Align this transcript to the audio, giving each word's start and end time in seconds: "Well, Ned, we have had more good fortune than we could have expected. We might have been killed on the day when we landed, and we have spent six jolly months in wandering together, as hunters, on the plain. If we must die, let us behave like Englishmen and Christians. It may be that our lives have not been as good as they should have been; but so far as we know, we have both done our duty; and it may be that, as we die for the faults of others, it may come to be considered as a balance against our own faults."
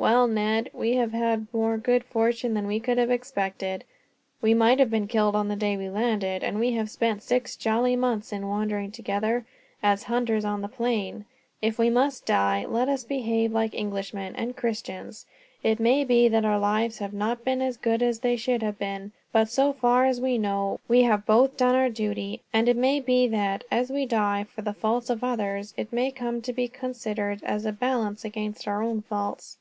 "Well, 0.00 0.26
Ned, 0.28 0.70
we 0.72 0.94
have 0.94 1.12
had 1.12 1.46
more 1.52 1.76
good 1.76 2.04
fortune 2.04 2.54
than 2.54 2.66
we 2.66 2.80
could 2.80 2.96
have 2.96 3.10
expected. 3.10 3.84
We 4.40 4.54
might 4.54 4.78
have 4.78 4.90
been 4.90 5.06
killed 5.08 5.36
on 5.36 5.48
the 5.48 5.56
day 5.56 5.76
when 5.76 5.78
we 5.78 5.90
landed, 5.90 6.42
and 6.42 6.58
we 6.58 6.72
have 6.72 6.88
spent 6.88 7.22
six 7.22 7.54
jolly 7.54 7.96
months 7.96 8.32
in 8.32 8.46
wandering 8.48 8.92
together, 8.92 9.44
as 9.82 10.04
hunters, 10.04 10.42
on 10.42 10.62
the 10.62 10.68
plain. 10.70 11.26
If 11.60 11.78
we 11.78 11.90
must 11.90 12.24
die, 12.24 12.64
let 12.66 12.88
us 12.88 13.04
behave 13.04 13.52
like 13.52 13.74
Englishmen 13.74 14.34
and 14.36 14.56
Christians. 14.56 15.26
It 15.62 15.78
may 15.78 16.02
be 16.04 16.28
that 16.28 16.46
our 16.46 16.58
lives 16.58 16.96
have 16.96 17.12
not 17.12 17.44
been 17.44 17.60
as 17.60 17.76
good 17.76 18.02
as 18.02 18.20
they 18.20 18.36
should 18.36 18.62
have 18.62 18.78
been; 18.78 19.12
but 19.32 19.50
so 19.50 19.70
far 19.74 20.06
as 20.06 20.18
we 20.18 20.38
know, 20.38 20.80
we 20.88 21.02
have 21.02 21.26
both 21.26 21.58
done 21.58 21.74
our 21.74 21.90
duty; 21.90 22.40
and 22.54 22.70
it 22.70 22.76
may 22.78 23.00
be 23.00 23.28
that, 23.28 23.64
as 23.70 23.90
we 23.90 24.06
die 24.06 24.44
for 24.44 24.62
the 24.62 24.72
faults 24.72 25.10
of 25.10 25.22
others, 25.22 25.74
it 25.76 25.92
may 25.92 26.10
come 26.10 26.40
to 26.40 26.54
be 26.54 26.68
considered 26.68 27.42
as 27.44 27.66
a 27.66 27.70
balance 27.72 28.24
against 28.24 28.66
our 28.66 28.82
own 28.82 29.02
faults." 29.02 29.58